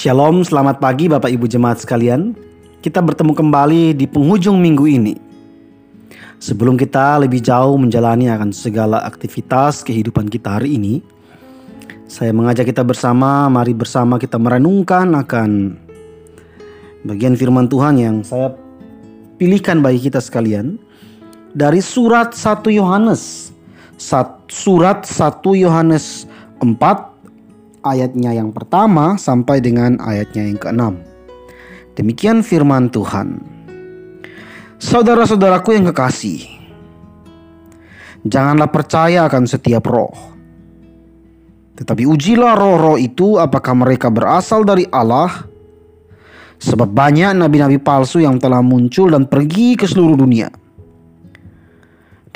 Shalom, 0.00 0.40
selamat 0.40 0.80
pagi 0.80 1.12
Bapak 1.12 1.28
Ibu 1.28 1.44
Jemaat 1.44 1.84
sekalian. 1.84 2.32
Kita 2.80 3.04
bertemu 3.04 3.36
kembali 3.36 3.92
di 3.92 4.08
penghujung 4.08 4.56
minggu 4.56 4.88
ini. 4.88 5.12
Sebelum 6.40 6.80
kita 6.80 7.20
lebih 7.20 7.44
jauh 7.44 7.76
menjalani 7.76 8.32
akan 8.32 8.48
segala 8.48 9.04
aktivitas 9.04 9.84
kehidupan 9.84 10.32
kita 10.32 10.56
hari 10.56 10.80
ini, 10.80 11.04
saya 12.08 12.32
mengajak 12.32 12.72
kita 12.72 12.80
bersama, 12.80 13.52
mari 13.52 13.76
bersama 13.76 14.16
kita 14.16 14.40
merenungkan 14.40 15.12
akan 15.20 15.76
bagian 17.04 17.36
firman 17.36 17.68
Tuhan 17.68 18.00
yang 18.00 18.24
saya 18.24 18.56
pilihkan 19.36 19.84
bagi 19.84 20.00
kita 20.08 20.24
sekalian 20.24 20.80
dari 21.52 21.84
surat 21.84 22.32
1 22.32 22.72
Yohanes. 22.72 23.52
Surat 24.48 25.04
1 25.04 25.44
Yohanes 25.60 26.24
4 26.64 27.09
ayatnya 27.84 28.36
yang 28.36 28.52
pertama 28.52 29.16
sampai 29.16 29.60
dengan 29.60 29.96
ayatnya 30.00 30.46
yang 30.46 30.58
keenam. 30.60 30.94
Demikian 31.96 32.40
firman 32.40 32.88
Tuhan. 32.88 33.40
Saudara-saudaraku 34.80 35.76
yang 35.76 35.92
kekasih, 35.92 36.40
janganlah 38.24 38.72
percaya 38.72 39.28
akan 39.28 39.44
setiap 39.44 39.84
roh. 39.84 40.16
Tetapi 41.76 42.04
ujilah 42.04 42.56
roh-roh 42.56 42.96
itu 43.00 43.40
apakah 43.40 43.72
mereka 43.72 44.12
berasal 44.12 44.64
dari 44.64 44.84
Allah. 44.92 45.48
Sebab 46.60 46.92
banyak 46.92 47.40
nabi-nabi 47.40 47.80
palsu 47.80 48.20
yang 48.20 48.36
telah 48.36 48.60
muncul 48.60 49.08
dan 49.08 49.24
pergi 49.24 49.80
ke 49.80 49.88
seluruh 49.88 50.12
dunia. 50.12 50.52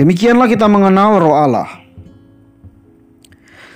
Demikianlah 0.00 0.48
kita 0.48 0.64
mengenal 0.64 1.20
roh 1.20 1.36
Allah. 1.36 1.83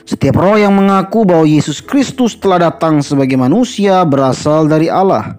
Setiap 0.08 0.40
roh 0.40 0.56
yang 0.56 0.72
mengaku 0.72 1.28
bahwa 1.28 1.44
Yesus 1.44 1.84
Kristus 1.84 2.32
telah 2.32 2.72
datang 2.72 3.04
sebagai 3.04 3.36
manusia 3.36 4.08
berasal 4.08 4.64
dari 4.64 4.88
Allah. 4.88 5.36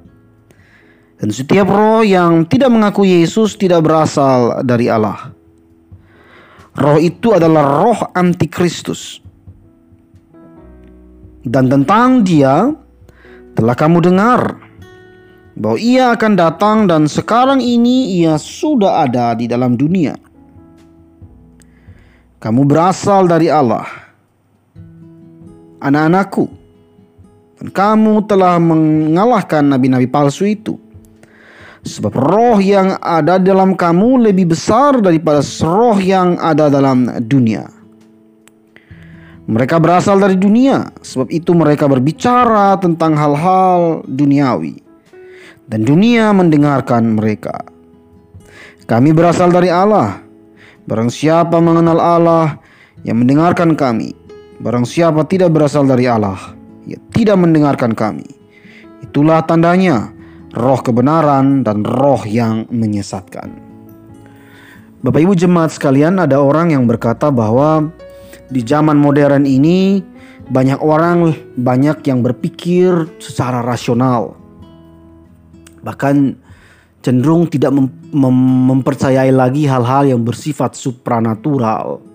Dan 1.17 1.33
setiap 1.33 1.73
roh 1.73 2.05
yang 2.05 2.45
tidak 2.45 2.69
mengaku 2.69 3.01
Yesus 3.01 3.57
tidak 3.57 3.81
berasal 3.81 4.61
dari 4.61 4.85
Allah. 4.85 5.33
Roh 6.77 7.01
itu 7.01 7.33
adalah 7.33 7.81
roh 7.81 8.13
antikristus. 8.13 9.25
Dan 11.41 11.65
tentang 11.65 12.21
dia 12.21 12.69
telah 13.57 13.73
kamu 13.73 14.05
dengar 14.05 14.53
bahwa 15.57 15.81
ia 15.81 16.13
akan 16.13 16.33
datang 16.37 16.77
dan 16.85 17.09
sekarang 17.09 17.57
ini 17.57 18.21
ia 18.21 18.37
sudah 18.37 19.01
ada 19.01 19.33
di 19.33 19.49
dalam 19.49 19.73
dunia. 19.73 20.13
Kamu 22.37 22.69
berasal 22.69 23.25
dari 23.25 23.49
Allah 23.49 23.98
anak-anakku. 25.83 26.47
Dan 27.59 27.67
kamu 27.75 28.23
telah 28.23 28.55
mengalahkan 28.55 29.67
nabi-nabi 29.67 30.07
palsu 30.07 30.47
itu. 30.47 30.79
Sebab 31.83 32.11
roh 32.11 32.59
yang 32.59 32.99
ada 32.99 33.39
dalam 33.39 33.75
kamu 33.75 34.31
lebih 34.31 34.51
besar 34.51 34.99
daripada 34.99 35.39
roh 35.63 35.95
yang 35.99 36.35
ada 36.39 36.67
dalam 36.67 37.07
dunia. 37.23 37.67
Mereka 39.49 39.81
berasal 39.81 40.21
dari 40.21 40.37
dunia, 40.37 40.93
sebab 41.01 41.25
itu 41.33 41.57
mereka 41.57 41.89
berbicara 41.89 42.77
tentang 42.77 43.17
hal-hal 43.17 44.05
duniawi, 44.05 44.77
dan 45.65 45.81
dunia 45.81 46.29
mendengarkan 46.29 47.17
mereka. 47.17 47.65
Kami 48.85 49.09
berasal 49.09 49.49
dari 49.49 49.73
Allah. 49.73 50.21
Barang 50.85 51.09
siapa 51.09 51.57
mengenal 51.57 51.97
Allah 51.97 52.61
yang 53.01 53.25
mendengarkan 53.25 53.73
kami, 53.73 54.13
Barang 54.59 54.83
siapa 54.83 55.23
tidak 55.23 55.55
berasal 55.55 55.87
dari 55.87 56.03
Allah, 56.03 56.35
ia 56.83 56.99
tidak 57.15 57.39
mendengarkan 57.39 57.95
kami. 57.95 58.27
Itulah 58.99 59.39
tandanya 59.47 60.11
roh 60.51 60.83
kebenaran 60.83 61.63
dan 61.63 61.87
roh 61.87 62.19
yang 62.27 62.67
menyesatkan. 62.67 63.55
Bapak 64.99 65.23
Ibu 65.23 65.31
jemaat 65.31 65.71
sekalian, 65.71 66.19
ada 66.19 66.43
orang 66.43 66.75
yang 66.75 66.83
berkata 66.83 67.31
bahwa 67.31 67.87
di 68.51 68.59
zaman 68.59 68.99
modern 68.99 69.47
ini 69.47 70.03
banyak 70.51 70.83
orang 70.83 71.31
banyak 71.55 72.03
yang 72.03 72.19
berpikir 72.19 73.07
secara 73.23 73.63
rasional. 73.63 74.35
Bahkan 75.87 76.35
cenderung 76.99 77.47
tidak 77.47 77.71
mem 77.71 77.87
mem 78.11 78.37
mempercayai 78.75 79.31
lagi 79.31 79.63
hal-hal 79.63 80.11
yang 80.11 80.27
bersifat 80.27 80.75
supranatural 80.75 82.08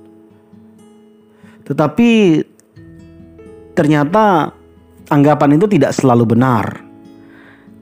tetapi 1.64 2.40
ternyata 3.74 4.52
anggapan 5.10 5.56
itu 5.56 5.66
tidak 5.68 5.92
selalu 5.92 6.36
benar. 6.36 6.80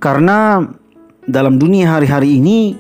Karena 0.03 0.67
dalam 1.27 1.59
dunia 1.59 1.95
hari-hari 1.95 2.43
ini 2.43 2.75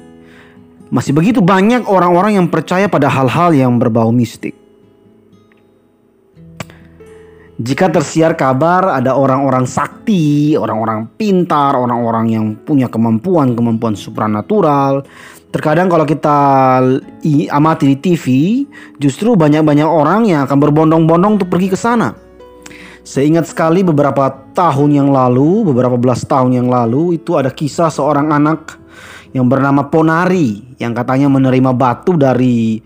masih 0.90 1.14
begitu 1.14 1.38
banyak 1.38 1.86
orang-orang 1.86 2.36
yang 2.42 2.48
percaya 2.50 2.90
pada 2.90 3.06
hal-hal 3.06 3.54
yang 3.54 3.78
berbau 3.78 4.10
mistik. 4.10 4.58
Jika 7.62 7.94
tersiar 7.94 8.34
kabar 8.34 8.90
ada 8.90 9.14
orang-orang 9.14 9.70
sakti, 9.70 10.58
orang-orang 10.58 11.06
pintar, 11.14 11.78
orang-orang 11.78 12.26
yang 12.34 12.46
punya 12.58 12.90
kemampuan-kemampuan 12.90 13.94
supranatural 13.94 15.06
Terkadang 15.52 15.92
kalau 15.92 16.08
kita 16.08 16.36
amati 17.52 17.84
di 17.92 17.96
TV, 18.00 18.24
justru 18.96 19.36
banyak-banyak 19.36 19.84
orang 19.84 20.24
yang 20.24 20.48
akan 20.48 20.56
berbondong-bondong 20.56 21.36
untuk 21.36 21.52
pergi 21.52 21.68
ke 21.68 21.76
sana. 21.76 22.16
Saya 23.04 23.28
ingat 23.28 23.52
sekali 23.52 23.84
beberapa 23.84 24.32
tahun 24.56 24.96
yang 24.96 25.08
lalu, 25.12 25.68
beberapa 25.68 26.00
belas 26.00 26.24
tahun 26.24 26.56
yang 26.56 26.72
lalu, 26.72 27.20
itu 27.20 27.36
ada 27.36 27.52
kisah 27.52 27.92
seorang 27.92 28.32
anak 28.32 28.80
yang 29.36 29.44
bernama 29.44 29.92
Ponari 29.92 30.76
yang 30.80 30.96
katanya 30.96 31.28
menerima 31.28 31.76
batu 31.76 32.16
dari 32.16 32.80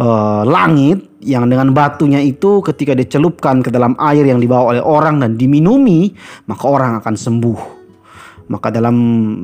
uh, 0.00 0.42
langit 0.48 1.20
yang 1.20 1.52
dengan 1.52 1.76
batunya 1.76 2.24
itu 2.24 2.64
ketika 2.64 2.96
dicelupkan 2.96 3.60
ke 3.60 3.68
dalam 3.68 3.92
air 4.00 4.24
yang 4.24 4.40
dibawa 4.40 4.72
oleh 4.72 4.80
orang 4.80 5.20
dan 5.20 5.36
diminumi, 5.36 6.16
maka 6.48 6.64
orang 6.64 6.96
akan 7.04 7.12
sembuh. 7.12 7.79
Maka 8.50 8.74
dalam 8.74 8.96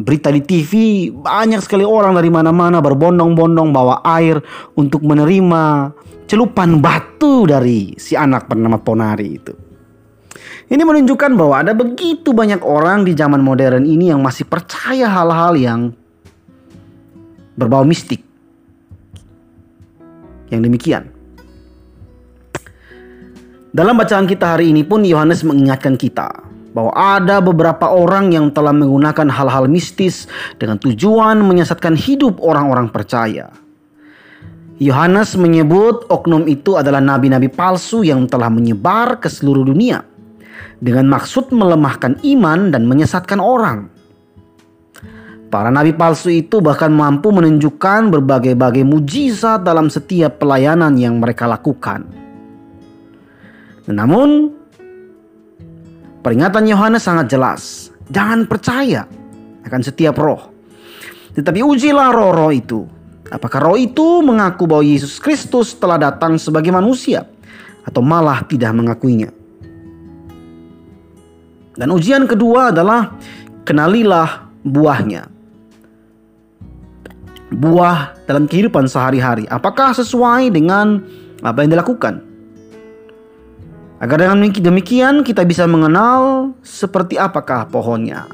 berita 0.03 0.35
di 0.35 0.43
TV 0.43 0.73
banyak 1.15 1.63
sekali 1.63 1.87
orang 1.87 2.19
dari 2.19 2.27
mana-mana 2.27 2.83
berbondong-bondong 2.83 3.71
bawa 3.71 4.03
air 4.03 4.43
untuk 4.75 5.07
menerima 5.07 5.95
celupan 6.27 6.83
batu 6.83 7.47
dari 7.47 7.95
si 7.95 8.19
anak 8.19 8.51
bernama 8.51 8.83
Ponari 8.83 9.29
itu. 9.31 9.55
Ini 10.67 10.83
menunjukkan 10.83 11.39
bahwa 11.39 11.63
ada 11.63 11.71
begitu 11.71 12.35
banyak 12.35 12.59
orang 12.67 13.07
di 13.07 13.15
zaman 13.15 13.39
modern 13.39 13.87
ini 13.87 14.11
yang 14.11 14.19
masih 14.19 14.43
percaya 14.43 15.07
hal-hal 15.07 15.55
yang 15.55 15.95
berbau 17.55 17.87
mistik. 17.87 18.27
Yang 20.51 20.61
demikian. 20.67 21.05
Dalam 23.71 23.95
bacaan 23.95 24.27
kita 24.27 24.59
hari 24.59 24.75
ini 24.75 24.83
pun 24.83 25.07
Yohanes 25.07 25.47
mengingatkan 25.47 25.95
kita 25.95 26.56
bahwa 26.77 26.93
ada 26.93 27.41
beberapa 27.41 27.89
orang 27.89 28.37
yang 28.37 28.53
telah 28.53 28.77
menggunakan 28.77 29.33
hal-hal 29.33 29.65
mistis 29.65 30.29
dengan 30.61 30.77
tujuan 30.77 31.41
menyesatkan 31.41 31.97
hidup 31.97 32.37
orang-orang 32.45 32.93
percaya. 32.93 33.49
Yohanes 34.77 35.41
menyebut 35.41 36.05
oknum 36.13 36.45
itu 36.45 36.77
adalah 36.77 37.01
nabi-nabi 37.01 37.49
palsu 37.49 38.05
yang 38.05 38.29
telah 38.29 38.53
menyebar 38.53 39.17
ke 39.25 39.33
seluruh 39.33 39.65
dunia 39.65 40.05
dengan 40.77 41.09
maksud 41.09 41.49
melemahkan 41.49 42.21
iman 42.21 42.69
dan 42.69 42.85
menyesatkan 42.85 43.41
orang. 43.41 43.89
Para 45.49 45.73
nabi 45.73 45.97
palsu 45.97 46.29
itu 46.29 46.61
bahkan 46.61 46.93
mampu 46.93 47.33
menunjukkan 47.33 48.13
berbagai-bagai 48.13 48.85
mujizat 48.85 49.65
dalam 49.65 49.89
setiap 49.89 50.37
pelayanan 50.45 50.93
yang 51.01 51.17
mereka 51.17 51.49
lakukan. 51.49 52.05
Namun, 53.89 54.53
Peringatan 56.27 56.67
Yohanes 56.67 57.07
sangat 57.07 57.31
jelas. 57.31 57.95
Jangan 58.11 58.51
percaya 58.51 59.07
akan 59.63 59.79
setiap 59.79 60.19
roh. 60.19 60.51
Tetapi 61.39 61.63
ujilah 61.63 62.11
roh-roh 62.11 62.51
itu. 62.51 62.83
Apakah 63.31 63.71
roh 63.71 63.79
itu 63.79 64.27
mengaku 64.27 64.67
bahwa 64.67 64.83
Yesus 64.83 65.23
Kristus 65.23 65.79
telah 65.79 66.03
datang 66.03 66.35
sebagai 66.35 66.75
manusia 66.75 67.31
atau 67.87 68.03
malah 68.03 68.43
tidak 68.43 68.75
mengakuinya? 68.75 69.31
Dan 71.79 71.95
ujian 71.95 72.27
kedua 72.27 72.75
adalah 72.75 73.15
kenalilah 73.63 74.51
buahnya. 74.67 75.31
Buah 77.55 78.19
dalam 78.27 78.51
kehidupan 78.51 78.91
sehari-hari. 78.91 79.47
Apakah 79.47 79.95
sesuai 79.95 80.51
dengan 80.51 81.07
apa 81.47 81.63
yang 81.63 81.71
dilakukan? 81.79 82.19
Agar 83.97 84.21
dengan 84.21 84.45
demikian 84.45 85.25
kita 85.25 85.41
bisa 85.49 85.65
mengenal 85.65 86.53
seperti 86.61 87.17
apakah 87.17 87.65
pohonnya. 87.73 88.29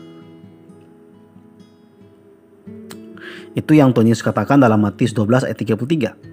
Itu 3.55 3.77
yang 3.77 3.95
Tuhan 3.95 4.11
Yesus 4.11 4.27
katakan 4.27 4.59
dalam 4.59 4.83
Matius 4.83 5.15
12 5.15 5.47
ayat 5.47 5.55
33. 5.55 6.33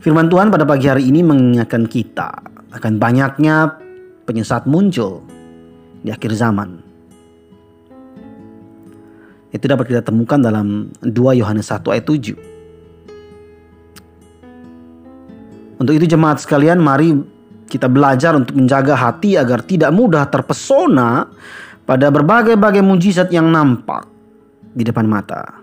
Firman 0.00 0.32
Tuhan 0.32 0.50
pada 0.50 0.64
pagi 0.64 0.88
hari 0.88 1.06
ini 1.12 1.20
mengingatkan 1.22 1.84
kita 1.86 2.32
akan 2.72 2.96
banyaknya 2.96 3.76
penyesat 4.24 4.64
muncul 4.64 5.22
di 6.00 6.10
akhir 6.10 6.32
zaman. 6.32 6.80
Itu 9.52 9.68
dapat 9.68 9.94
kita 9.94 10.02
temukan 10.02 10.40
dalam 10.40 10.90
2 11.04 11.38
Yohanes 11.38 11.70
1 11.70 11.86
ayat 11.92 12.06
7. 12.08 12.59
Untuk 15.80 15.96
itu 15.96 16.04
jemaat 16.04 16.44
sekalian 16.44 16.76
mari 16.76 17.16
kita 17.64 17.88
belajar 17.88 18.36
untuk 18.36 18.52
menjaga 18.52 18.92
hati 18.92 19.40
agar 19.40 19.64
tidak 19.64 19.88
mudah 19.96 20.28
terpesona 20.28 21.24
pada 21.88 22.12
berbagai-bagai 22.12 22.84
mujizat 22.84 23.32
yang 23.32 23.48
nampak 23.48 24.04
di 24.76 24.84
depan 24.84 25.08
mata. 25.08 25.56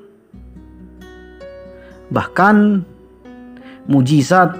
Bahkan 2.09 2.55
mujizat 3.85 4.57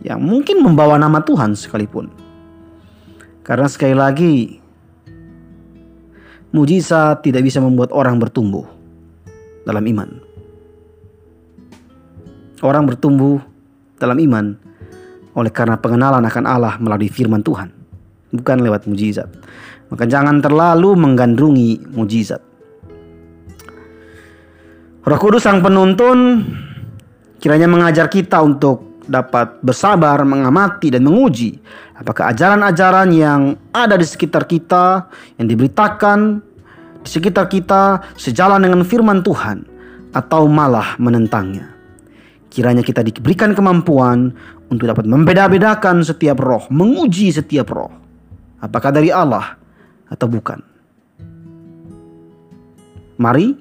yang 0.00 0.24
mungkin 0.24 0.64
membawa 0.64 0.96
nama 0.96 1.20
Tuhan 1.20 1.52
sekalipun. 1.52 2.08
Karena 3.44 3.68
sekali 3.68 3.92
lagi 3.92 4.34
mujizat 6.48 7.20
tidak 7.20 7.44
bisa 7.44 7.60
membuat 7.60 7.92
orang 7.92 8.16
bertumbuh 8.16 8.64
dalam 9.68 9.84
iman. 9.84 10.08
Orang 12.64 12.88
bertumbuh 12.88 13.52
dalam 14.04 14.20
iman 14.20 14.52
oleh 15.34 15.50
karena 15.50 15.80
pengenalan 15.80 16.22
akan 16.22 16.44
Allah 16.44 16.76
melalui 16.78 17.08
firman 17.08 17.40
Tuhan, 17.40 17.72
bukan 18.30 18.60
lewat 18.60 18.84
mujizat. 18.84 19.26
Maka 19.88 20.04
jangan 20.04 20.44
terlalu 20.44 20.92
menggandrungi 20.94 21.96
mujizat. 21.96 22.44
Roh 25.04 25.20
Kudus 25.20 25.44
sang 25.44 25.60
penuntun 25.60 26.44
kiranya 27.40 27.68
mengajar 27.68 28.08
kita 28.08 28.40
untuk 28.40 29.04
dapat 29.04 29.60
bersabar, 29.60 30.24
mengamati 30.24 30.88
dan 30.88 31.04
menguji 31.04 31.60
Apakah 31.94 32.34
ajaran-ajaran 32.34 33.08
yang 33.14 33.54
ada 33.70 33.94
di 33.94 34.02
sekitar 34.02 34.50
kita, 34.50 35.06
yang 35.38 35.46
diberitakan 35.46 36.42
di 37.06 37.08
sekitar 37.08 37.46
kita 37.46 38.02
sejalan 38.18 38.66
dengan 38.66 38.82
firman 38.82 39.22
Tuhan 39.22 39.62
atau 40.10 40.50
malah 40.50 40.98
menentangnya? 40.98 41.73
Kiranya 42.54 42.86
kita 42.86 43.02
diberikan 43.02 43.50
kemampuan 43.50 44.30
untuk 44.70 44.86
dapat 44.86 45.10
membeda-bedakan 45.10 46.06
setiap 46.06 46.38
roh, 46.38 46.62
menguji 46.70 47.34
setiap 47.34 47.74
roh. 47.74 47.90
Apakah 48.62 48.94
dari 48.94 49.10
Allah 49.10 49.58
atau 50.06 50.30
bukan? 50.30 50.62
Mari 53.18 53.58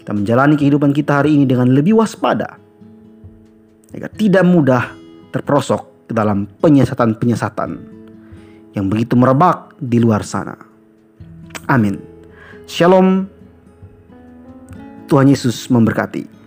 kita 0.00 0.16
menjalani 0.16 0.56
kehidupan 0.56 0.96
kita 0.96 1.20
hari 1.20 1.36
ini 1.36 1.44
dengan 1.44 1.68
lebih 1.68 2.00
waspada. 2.00 2.56
Agar 3.92 4.08
tidak 4.16 4.48
mudah 4.48 4.88
terperosok 5.36 6.08
ke 6.08 6.12
dalam 6.16 6.48
penyesatan-penyesatan 6.64 7.70
yang 8.72 8.88
begitu 8.88 9.20
merebak 9.20 9.76
di 9.76 10.00
luar 10.00 10.24
sana. 10.24 10.56
Amin. 11.68 12.00
Shalom. 12.64 13.28
Tuhan 15.12 15.28
Yesus 15.28 15.68
memberkati. 15.68 16.39